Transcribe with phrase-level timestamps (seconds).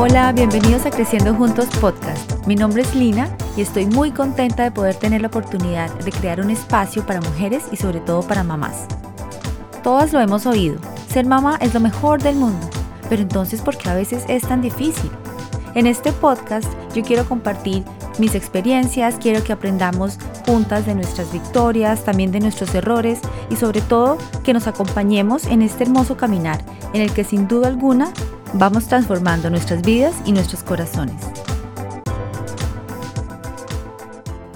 [0.00, 2.46] Hola, bienvenidos a Creciendo Juntos Podcast.
[2.46, 6.40] Mi nombre es Lina y estoy muy contenta de poder tener la oportunidad de crear
[6.40, 8.86] un espacio para mujeres y sobre todo para mamás.
[9.82, 12.64] Todas lo hemos oído, ser mamá es lo mejor del mundo,
[13.08, 15.10] pero entonces ¿por qué a veces es tan difícil?
[15.74, 17.82] En este podcast yo quiero compartir
[18.20, 23.18] mis experiencias, quiero que aprendamos juntas de nuestras victorias, también de nuestros errores
[23.50, 27.66] y sobre todo que nos acompañemos en este hermoso caminar en el que sin duda
[27.66, 28.12] alguna
[28.54, 31.16] vamos transformando nuestras vidas y nuestros corazones.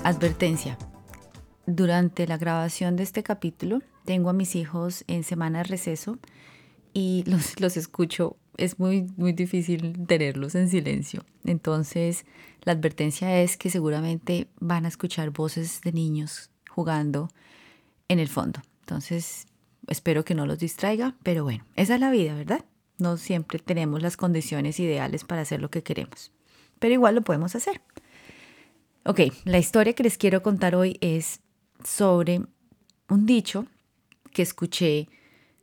[0.05, 0.79] Advertencia.
[1.67, 6.19] Durante la grabación de este capítulo tengo a mis hijos en semana de receso
[6.93, 8.37] y los, los escucho.
[8.57, 11.25] Es muy, muy difícil tenerlos en silencio.
[11.45, 12.27] Entonces,
[12.63, 17.29] la advertencia es que seguramente van a escuchar voces de niños jugando
[18.09, 18.61] en el fondo.
[18.81, 19.47] Entonces,
[19.89, 22.65] espero que no los distraiga, pero bueno, esa es la vida, ¿verdad?
[22.99, 26.33] No siempre tenemos las condiciones ideales para hacer lo que queremos,
[26.79, 27.81] pero igual lo podemos hacer.
[29.05, 31.41] Ok, la historia que les quiero contar hoy es
[31.85, 32.43] sobre
[33.09, 33.67] un dicho
[34.33, 35.09] que escuché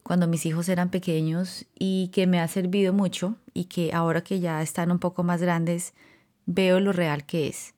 [0.04, 4.40] cuando mis hijos eran pequeños y que me ha servido mucho y que ahora que
[4.40, 5.94] ya están un poco más grandes
[6.46, 7.76] veo lo real que es.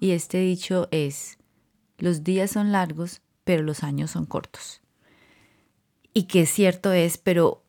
[0.00, 1.38] Y este dicho es,
[1.98, 4.80] los días son largos, pero los años son cortos.
[6.14, 7.61] Y que cierto es, pero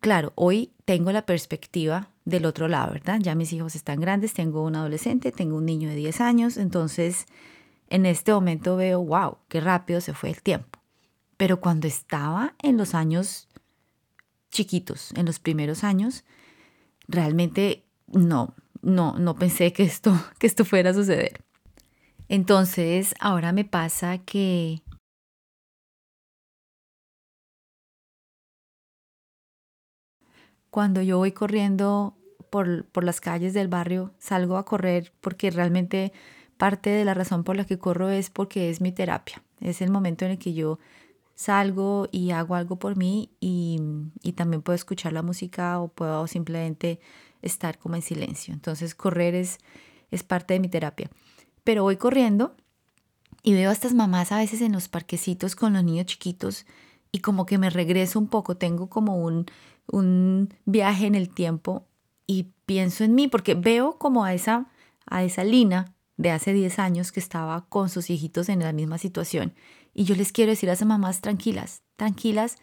[0.00, 3.18] claro, hoy tengo la perspectiva del otro lado, ¿verdad?
[3.20, 7.26] Ya mis hijos están grandes, tengo un adolescente, tengo un niño de 10 años, entonces
[7.90, 10.78] en este momento veo, wow, qué rápido se fue el tiempo.
[11.36, 13.48] Pero cuando estaba en los años
[14.50, 16.24] chiquitos, en los primeros años,
[17.06, 21.44] realmente no, no, no pensé que esto, que esto fuera a suceder.
[22.28, 24.82] Entonces, ahora me pasa que
[30.70, 32.16] cuando yo voy corriendo
[32.50, 36.12] por, por, las calles del barrio, salgo a correr porque realmente
[36.56, 39.42] parte de la razón por la que corro es porque es mi terapia.
[39.60, 40.78] Es el momento en el que yo
[41.34, 43.80] salgo y hago algo por mí y,
[44.22, 47.00] y también puedo escuchar la música o puedo simplemente
[47.42, 48.52] estar como en silencio.
[48.52, 49.58] Entonces correr es,
[50.10, 51.10] es parte de mi terapia.
[51.64, 52.56] Pero voy corriendo
[53.42, 56.66] y veo a estas mamás a veces en los parquecitos con los niños chiquitos
[57.12, 59.46] y como que me regreso un poco, tengo como un,
[59.86, 61.86] un viaje en el tiempo
[62.26, 64.70] y pienso en mí porque veo como a esa,
[65.06, 68.98] a esa Lina de hace 10 años que estaba con sus hijitos en la misma
[68.98, 69.54] situación.
[69.94, 72.56] Y yo les quiero decir a esas mamás tranquilas, tranquilas,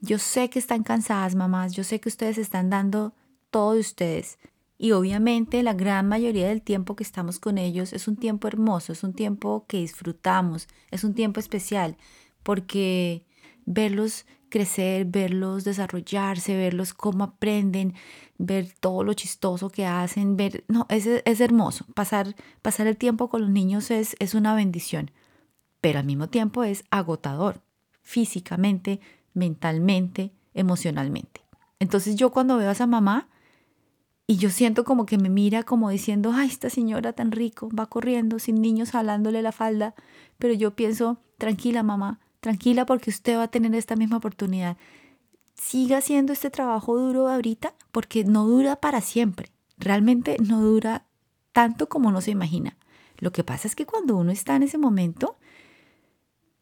[0.00, 3.14] yo sé que están cansadas mamás, yo sé que ustedes están dando
[3.50, 4.38] todo de ustedes.
[4.76, 8.92] Y obviamente la gran mayoría del tiempo que estamos con ellos es un tiempo hermoso,
[8.92, 11.96] es un tiempo que disfrutamos, es un tiempo especial,
[12.42, 13.24] porque
[13.66, 17.94] verlos crecer, verlos desarrollarse, verlos cómo aprenden,
[18.38, 21.86] ver todo lo chistoso que hacen, ver, no, es, es hermoso.
[21.94, 25.10] Pasar, pasar el tiempo con los niños es, es una bendición,
[25.80, 27.62] pero al mismo tiempo es agotador,
[28.02, 29.00] físicamente,
[29.32, 31.42] mentalmente, emocionalmente.
[31.80, 33.28] Entonces yo cuando veo a esa mamá,
[34.26, 37.86] y yo siento como que me mira como diciendo, ay, esta señora tan rico, va
[37.86, 39.94] corriendo sin niños jalándole la falda.
[40.38, 44.76] Pero yo pienso, tranquila mamá, tranquila porque usted va a tener esta misma oportunidad.
[45.54, 49.50] Siga haciendo este trabajo duro ahorita porque no dura para siempre.
[49.78, 51.06] Realmente no dura
[51.52, 52.76] tanto como uno se imagina.
[53.16, 55.38] Lo que pasa es que cuando uno está en ese momento,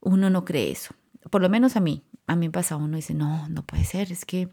[0.01, 0.95] uno no cree eso.
[1.31, 2.05] Por lo menos a mí.
[2.29, 4.51] A mí me pasa, uno dice, no, no puede ser, es que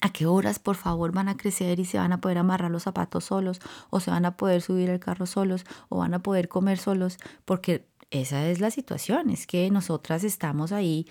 [0.00, 2.84] ¿A qué horas, por favor, van a crecer y se van a poder amarrar los
[2.84, 6.48] zapatos solos o se van a poder subir al carro solos o van a poder
[6.48, 7.18] comer solos?
[7.44, 11.06] Porque esa es la situación, es que nosotras estamos ahí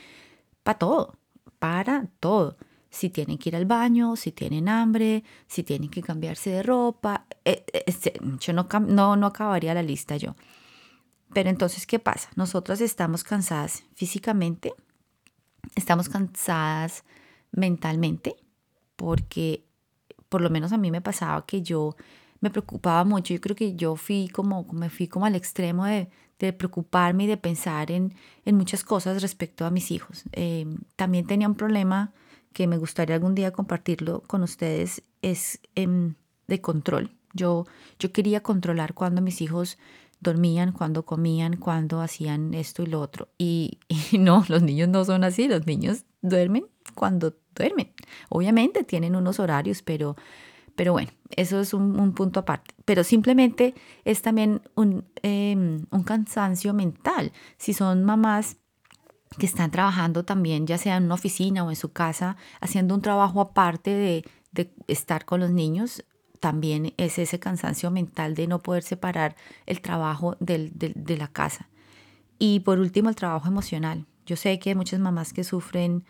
[0.64, 1.16] para todo,
[1.60, 2.58] para todo.
[2.90, 7.26] Si tienen que ir al baño, si tienen hambre, si tienen que cambiarse de ropa.
[7.46, 10.36] Eh, eh, este, yo no, no, no acabaría la lista yo.
[11.34, 12.30] Pero entonces, ¿qué pasa?
[12.36, 14.74] Nosotras estamos cansadas físicamente,
[15.76, 17.04] estamos cansadas
[17.52, 18.36] mentalmente,
[18.96, 19.64] porque
[20.28, 21.96] por lo menos a mí me pasaba que yo
[22.42, 23.34] me preocupaba mucho.
[23.34, 26.08] Yo creo que yo fui como, me fui como al extremo de,
[26.54, 28.14] preocuparme y de pensar en,
[28.46, 30.24] muchas cosas respecto a mis hijos.
[30.32, 30.66] Eh,
[30.96, 32.14] también tenía un problema
[32.54, 36.14] que me gustaría algún día compartirlo con ustedes, es eh,
[36.48, 37.12] de control.
[37.34, 37.66] Yo,
[38.00, 39.78] yo quería controlar cuando mis hijos
[40.20, 43.30] dormían, cuando comían, cuando hacían esto y lo otro.
[43.38, 43.80] Y
[44.18, 46.66] no, los niños no son así, los niños duermen
[46.96, 47.94] cuando duermen.
[48.30, 50.16] Obviamente tienen unos horarios, pero,
[50.80, 52.74] pero bueno, eso es un, punto aparte.
[52.86, 57.34] Pero simplemente es también un, em, un cansancio mental.
[57.58, 58.56] Si son mamás
[59.38, 63.02] que están trabajando también, ya sea en una oficina o en su casa, haciendo un
[63.02, 64.24] trabajo aparte de,
[64.54, 66.06] de estar con los niños,
[66.40, 69.36] también es ese cansancio mental de no poder separar
[69.66, 71.68] el trabajo del, de la casa.
[72.38, 74.06] Y por último, el trabajo emocional.
[74.26, 76.06] Yo sé que hay muchas mamás que sufren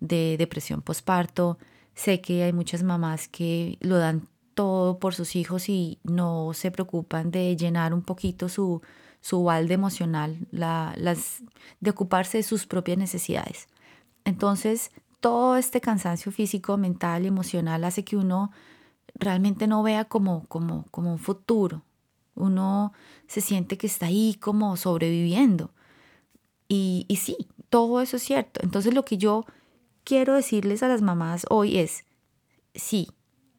[0.00, 1.58] de depresión postparto,
[1.94, 6.70] sé que hay muchas mamás que lo dan todo por sus hijos y no se
[6.70, 8.82] preocupan de llenar un poquito su,
[9.20, 11.42] su balde emocional, la, las,
[11.80, 13.68] de ocuparse de sus propias necesidades.
[14.24, 18.50] Entonces, todo este cansancio físico, mental y emocional hace que uno
[19.14, 21.82] realmente no vea como, como, como un futuro.
[22.34, 22.92] Uno
[23.26, 25.70] se siente que está ahí como sobreviviendo.
[26.68, 28.60] Y, y sí, todo eso es cierto.
[28.62, 29.44] Entonces lo que yo
[30.04, 32.04] quiero decirles a las mamás hoy es,
[32.74, 33.08] sí,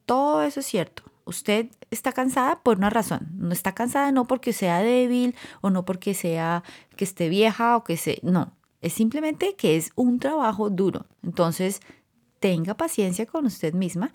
[0.06, 1.02] todo eso es cierto.
[1.24, 3.28] Usted está cansada por una razón.
[3.34, 6.62] No está cansada no porque sea débil o no porque sea
[6.96, 8.20] que esté vieja o que se...
[8.22, 11.06] No, es simplemente que es un trabajo duro.
[11.24, 11.80] Entonces,
[12.38, 14.12] tenga paciencia con usted misma,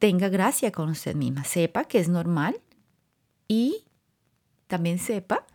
[0.00, 2.60] tenga gracia con usted misma, sepa que es normal
[3.46, 3.84] y
[4.66, 5.46] también sepa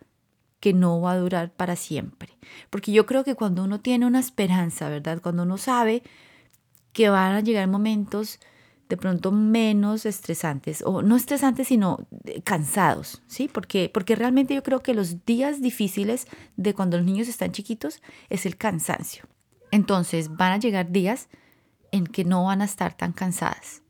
[0.64, 2.38] que no va a durar para siempre.
[2.70, 5.20] Porque yo creo que cuando uno tiene una esperanza, ¿verdad?
[5.20, 6.02] Cuando uno sabe
[6.94, 8.40] que van a llegar momentos
[8.88, 12.08] de pronto menos estresantes, o no estresantes, sino
[12.44, 13.46] cansados, ¿sí?
[13.46, 18.00] Porque, porque realmente yo creo que los días difíciles de cuando los niños están chiquitos
[18.30, 19.26] es el cansancio.
[19.70, 21.28] Entonces van a llegar días
[21.90, 23.82] en que no van a estar tan cansadas.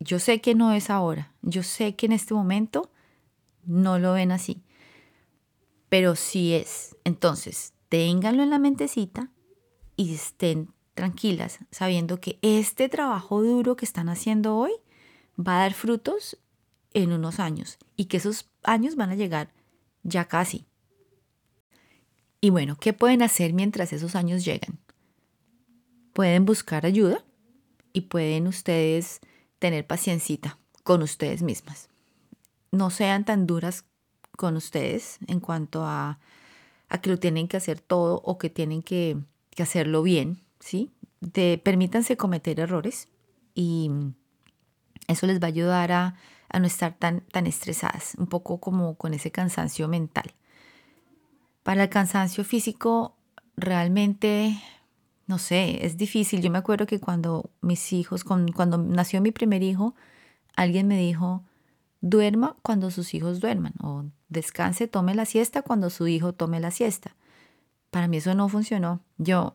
[0.00, 2.90] Yo sé que no es ahora, yo sé que en este momento
[3.66, 4.62] no lo ven así,
[5.92, 6.96] pero sí es.
[7.04, 9.30] Entonces, ténganlo en la mentecita
[9.94, 14.72] y estén tranquilas, sabiendo que este trabajo duro que están haciendo hoy
[15.38, 16.38] va a dar frutos
[16.94, 19.52] en unos años y que esos años van a llegar
[20.02, 20.64] ya casi.
[22.40, 24.80] Y bueno, ¿qué pueden hacer mientras esos años llegan?
[26.14, 27.22] Pueden buscar ayuda
[27.92, 29.20] y pueden ustedes
[29.58, 31.90] tener paciencia con ustedes mismas.
[32.70, 33.84] No sean tan duras
[34.36, 36.18] con ustedes en cuanto a,
[36.88, 39.16] a que lo tienen que hacer todo o que tienen que,
[39.50, 40.90] que hacerlo bien, ¿sí?
[41.20, 43.08] De, permítanse cometer errores
[43.54, 43.90] y
[45.08, 46.16] eso les va a ayudar a,
[46.48, 50.32] a no estar tan, tan estresadas, un poco como con ese cansancio mental.
[51.62, 53.14] Para el cansancio físico,
[53.56, 54.60] realmente,
[55.26, 56.42] no sé, es difícil.
[56.42, 59.94] Yo me acuerdo que cuando mis hijos, cuando nació mi primer hijo,
[60.56, 61.44] alguien me dijo,
[62.02, 66.70] duerma cuando sus hijos duerman o descanse, tome la siesta cuando su hijo tome la
[66.70, 67.16] siesta.
[67.90, 69.00] Para mí eso no funcionó.
[69.16, 69.52] Yo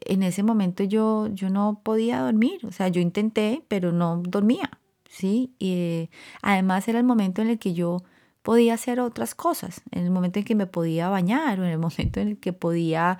[0.00, 4.70] en ese momento yo yo no podía dormir, o sea, yo intenté, pero no dormía,
[5.08, 5.54] ¿sí?
[5.58, 6.10] Y
[6.42, 8.02] además era el momento en el que yo
[8.42, 11.78] podía hacer otras cosas, en el momento en que me podía bañar o en el
[11.78, 13.18] momento en el que podía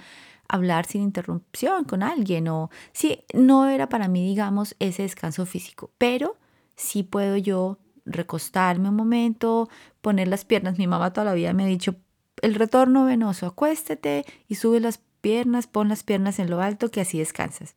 [0.49, 5.91] hablar sin interrupción con alguien o sí, no era para mí, digamos, ese descanso físico,
[5.99, 6.37] pero
[6.77, 7.79] sí puedo yo
[8.09, 9.69] recostarme un momento,
[10.01, 10.79] poner las piernas.
[10.79, 11.97] Mi mamá toda la vida me ha dicho,
[12.43, 17.01] el retorno venoso, acuéstate y sube las piernas, pon las piernas en lo alto, que
[17.01, 17.75] así descansas.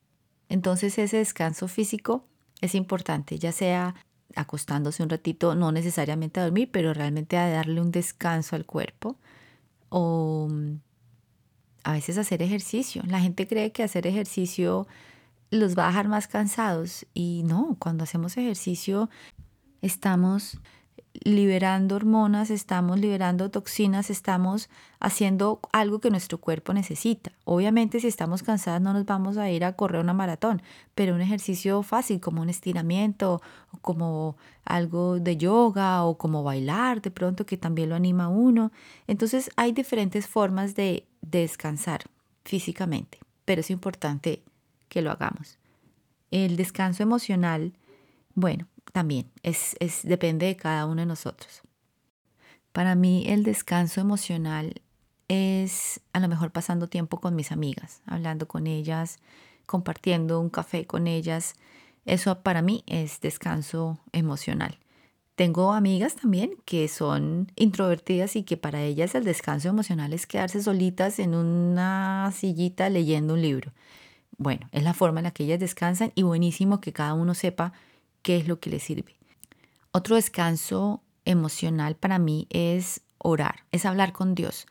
[0.49, 2.25] Entonces ese descanso físico
[2.61, 3.95] es importante, ya sea
[4.35, 9.17] acostándose un ratito, no necesariamente a dormir, pero realmente a darle un descanso al cuerpo
[9.89, 10.75] o mm,
[11.83, 13.03] a veces hacer ejercicio.
[13.07, 14.87] La gente cree que hacer ejercicio
[15.49, 19.09] los va a dejar más cansados y no, cuando hacemos ejercicio
[19.81, 20.59] estamos
[21.13, 24.69] liberando hormonas, estamos liberando toxinas, estamos
[24.99, 27.31] haciendo algo que nuestro cuerpo necesita.
[27.43, 30.61] Obviamente si estamos cansadas no nos vamos a ir a correr una maratón,
[30.95, 33.41] pero un ejercicio fácil como un estiramiento
[33.81, 38.71] como algo de yoga o como bailar de pronto que también lo anima uno.
[39.07, 42.03] Entonces hay diferentes formas de descansar
[42.45, 44.41] físicamente, pero es importante
[44.87, 45.57] que lo hagamos.
[46.31, 47.73] El descanso emocional,
[48.33, 51.61] bueno, también es, es, depende de cada uno de nosotros.
[52.71, 54.81] Para mí el descanso emocional
[55.27, 59.19] es a lo mejor pasando tiempo con mis amigas, hablando con ellas,
[59.65, 61.55] compartiendo un café con ellas.
[62.05, 64.77] Eso para mí es descanso emocional.
[65.35, 70.61] Tengo amigas también que son introvertidas y que para ellas el descanso emocional es quedarse
[70.61, 73.71] solitas en una sillita leyendo un libro.
[74.37, 77.73] Bueno, es la forma en la que ellas descansan y buenísimo que cada uno sepa
[78.21, 79.15] qué es lo que le sirve.
[79.91, 84.65] Otro descanso emocional para mí es orar, es hablar con Dios.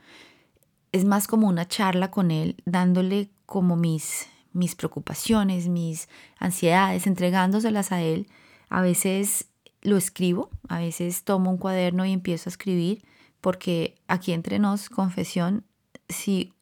[0.93, 7.93] Es más como una charla con Él, dándole como mis, mis preocupaciones, mis ansiedades, entregándoselas
[7.93, 8.27] a Él.
[8.69, 9.51] A veces
[9.83, 13.03] lo escribo, a veces tomo un cuaderno y empiezo a escribir,
[13.41, 15.65] porque aquí entre nos, confesión,
[16.09, 16.53] si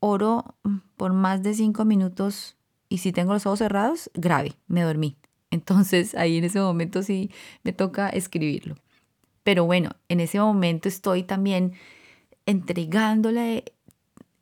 [0.00, 0.56] oro
[0.96, 2.56] por más de cinco minutos
[2.88, 5.16] y si tengo los ojos cerrados, grave, me dormí
[5.52, 7.30] Entonces ahí en ese momento sí
[7.62, 8.74] me toca escribirlo.
[9.44, 11.74] Pero bueno, en ese momento estoy también
[12.46, 13.64] entregándole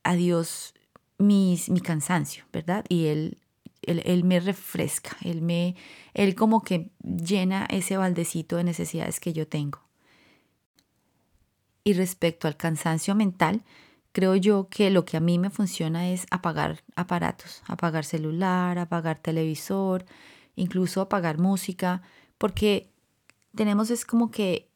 [0.05, 0.75] a Dios
[1.19, 2.85] mi cansancio, ¿verdad?
[2.88, 3.38] Y él,
[3.83, 5.75] él, me refresca, él, me,
[6.14, 9.81] él como que llena ese baldecito de necesidades que yo tengo.
[11.83, 13.62] Y respecto al cansancio mental,
[14.12, 19.19] creo yo que lo que a mí me funciona es apagar aparatos, apagar celular, apagar
[19.19, 20.05] televisor,
[20.57, 22.02] incluso apagar música,
[22.38, 22.90] porque
[23.54, 24.71] tenemos es como que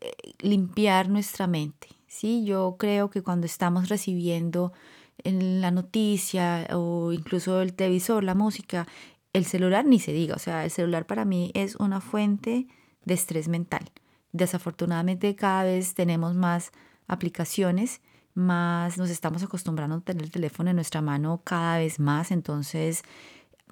[0.00, 1.88] eh, limpiar nuestra mente.
[2.06, 2.44] ¿sí?
[2.44, 4.72] Yo creo que cuando estamos recibiendo
[5.18, 8.86] en la noticia o incluso el televisor, la música,
[9.32, 12.66] el celular ni se diga, o sea, el celular para mí es una fuente
[13.04, 13.90] de estrés mental.
[14.32, 16.72] Desafortunadamente cada vez tenemos más
[17.06, 18.00] aplicaciones,
[18.34, 23.02] más nos estamos acostumbrando a tener el teléfono en nuestra mano cada vez más, entonces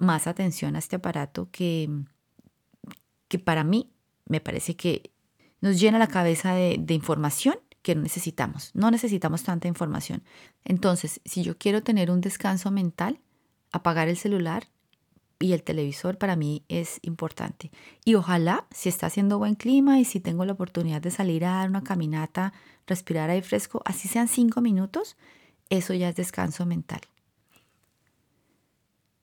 [0.03, 1.89] más atención a este aparato que,
[3.27, 3.91] que para mí
[4.25, 5.11] me parece que
[5.61, 8.71] nos llena la cabeza de, de información que no necesitamos.
[8.73, 10.23] No necesitamos tanta información.
[10.63, 13.19] Entonces, si yo quiero tener un descanso mental,
[13.71, 14.67] apagar el celular
[15.39, 17.71] y el televisor para mí es importante.
[18.05, 21.55] Y ojalá, si está haciendo buen clima y si tengo la oportunidad de salir a
[21.55, 22.53] dar una caminata,
[22.87, 25.17] respirar aire fresco, así sean cinco minutos,
[25.69, 27.01] eso ya es descanso mental.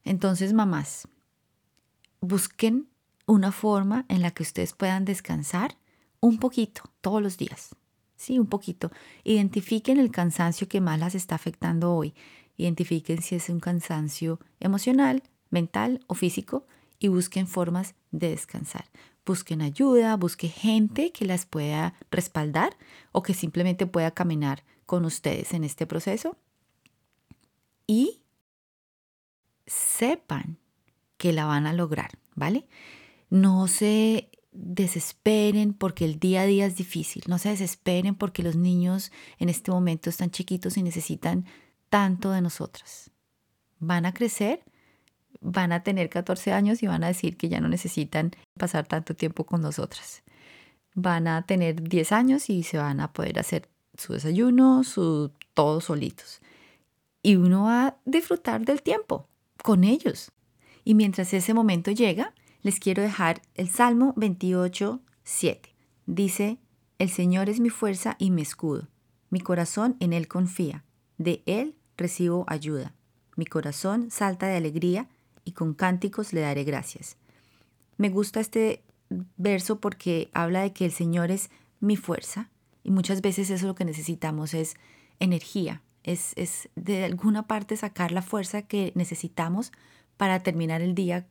[0.05, 1.09] Entonces, mamás,
[2.21, 2.89] busquen
[3.27, 5.77] una forma en la que ustedes puedan descansar
[6.21, 7.77] un poquito todos los días.
[8.17, 8.91] Sí, un poquito.
[9.25, 12.15] Identifiquen el cansancio que más las está afectando hoy.
[12.57, 16.67] Identifiquen si es un cansancio emocional, mental o físico
[16.99, 18.91] y busquen formas de descansar.
[19.25, 22.77] Busquen ayuda, busquen gente que las pueda respaldar
[23.13, 26.37] o que simplemente pueda caminar con ustedes en este proceso.
[27.87, 28.21] Y
[29.71, 30.59] sepan
[31.17, 32.67] que la van a lograr, ¿vale?
[33.29, 38.57] No se desesperen porque el día a día es difícil, no se desesperen porque los
[38.57, 41.47] niños en este momento están chiquitos y necesitan
[41.89, 43.11] tanto de nosotras.
[43.79, 44.65] Van a crecer,
[45.41, 49.15] van a tener 14 años y van a decir que ya no necesitan pasar tanto
[49.15, 50.23] tiempo con nosotras.
[50.95, 55.85] Van a tener 10 años y se van a poder hacer su desayuno, su todos
[55.85, 56.41] solitos.
[57.23, 59.30] Y uno va a disfrutar del tiempo
[59.63, 60.33] con ellos.
[60.85, 65.75] Y mientras ese momento llega, les quiero dejar el Salmo 28, 7.
[66.07, 66.59] Dice,
[66.99, 68.89] El Señor es mi fuerza y mi escudo.
[69.31, 70.85] Mi corazón en Él confía.
[71.19, 72.95] De Él recibo ayuda.
[73.37, 75.09] Mi corazón salta de alegría
[75.45, 77.17] y con cánticos le daré gracias.
[77.97, 78.83] Me gusta este
[79.37, 81.51] verso porque habla de que el Señor es
[81.81, 82.51] mi fuerza
[82.83, 84.75] y muchas veces eso lo que necesitamos es
[85.19, 89.73] energía, es, es de alguna parte sacar la fuerza que necesitamos
[90.17, 91.27] para terminar el día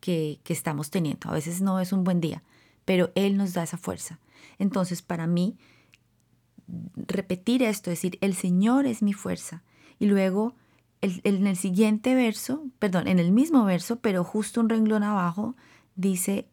[0.00, 1.28] que, estamos teniendo.
[1.30, 2.42] A veces no es un buen día,
[2.84, 4.20] pero Él nos da esa fuerza.
[4.58, 5.56] Entonces, para mí,
[6.94, 9.62] repetir esto, decir, el Señor es mi fuerza.
[9.98, 10.54] Y luego,
[11.00, 15.56] en el siguiente verso, perdón, en el mismo verso, pero justo un renglón abajo,
[15.94, 16.48] dice,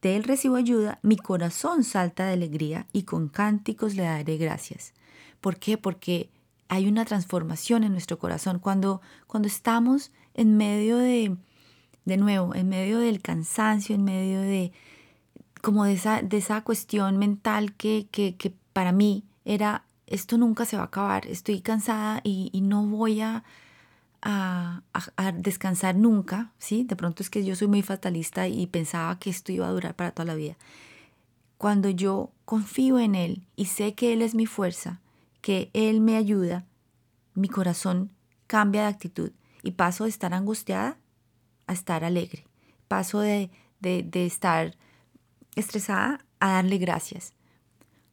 [0.00, 4.94] de Él recibo ayuda, mi corazón salta de alegría y con cánticos le daré gracias.
[5.40, 5.76] ¿Por qué?
[5.76, 6.30] Porque
[6.68, 8.58] hay una transformación en nuestro corazón.
[8.58, 11.36] Cuando, cuando estamos en medio de,
[12.04, 14.72] de nuevo, en medio del cansancio, en medio de
[15.62, 20.64] como de esa, de esa cuestión mental que, que, que, para mí era, esto nunca
[20.64, 23.42] se va a acabar, estoy cansada y, no voy a,
[24.22, 26.84] a, a, descansar nunca, ¿sí?
[26.84, 29.96] De pronto es que yo soy muy fatalista y pensaba que esto iba a durar
[29.96, 30.56] para toda la vida.
[31.56, 35.00] Cuando yo confío en Él y sé que Él es mi fuerza,
[35.40, 36.66] que Él me ayuda,
[37.34, 38.12] mi corazón
[38.46, 40.98] cambia de actitud y paso de estar angustiada
[41.66, 42.46] a estar alegre.
[42.88, 44.76] Paso de, de, estar
[45.54, 47.34] estresada a darle gracias.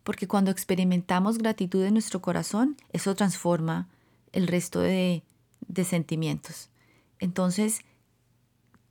[0.03, 3.87] Porque cuando experimentamos gratitud en nuestro corazón, eso transforma
[4.33, 5.23] el resto de,
[5.67, 6.69] de sentimientos.
[7.19, 7.81] Entonces,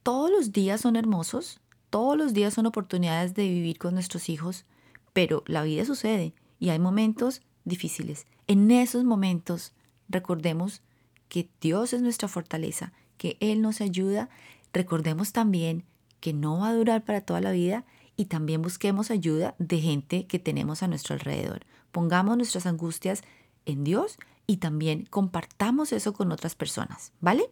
[0.03, 1.61] todos los días son hermosos,
[1.91, 4.65] todos los días son oportunidades de vivir con nuestros hijos,
[5.13, 8.27] pero la vida sucede y hay momentos difíciles.
[8.47, 9.73] En esos momentos
[10.09, 10.83] recordemos
[11.29, 14.29] que Dios es nuestra fortaleza, que Él nos ayuda
[14.75, 15.85] Recordemos también
[16.19, 17.85] que no va a durar para toda la vida
[18.17, 21.61] y también busquemos ayuda de gente que tenemos a nuestro alrededor.
[21.93, 23.23] Pongamos nuestras angustias
[23.67, 24.19] en Dios
[24.49, 27.49] y también compartamos eso con otras personas, ¿vale?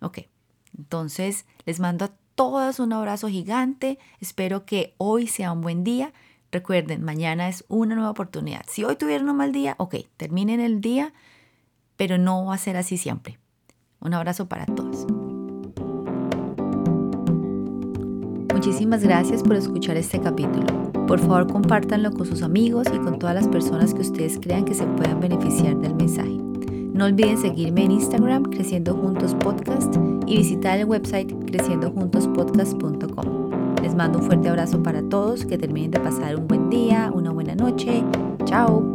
[0.00, 0.18] Ok,
[0.76, 6.12] entonces les mando a todas un abrazo gigante, espero que hoy sea un buen día.
[6.52, 8.62] Recuerden, mañana es una nueva oportunidad.
[8.68, 11.12] Si hoy tuvieron un mal día, ok, terminen el día,
[11.96, 13.38] pero no va a ser así siempre.
[14.00, 15.06] Un abrazo para todos.
[18.52, 20.66] Muchísimas gracias por escuchar este capítulo.
[21.06, 24.74] Por favor, compártanlo con sus amigos y con todas las personas que ustedes crean que
[24.74, 26.36] se puedan beneficiar del mensaje.
[26.92, 33.39] No olviden seguirme en Instagram Creciendo Juntos Podcast y visitar el website creciendojuntospodcast.com.
[34.00, 37.54] Mando un fuerte abrazo para todos, que terminen de pasar un buen día, una buena
[37.54, 38.02] noche.
[38.46, 38.90] Chao.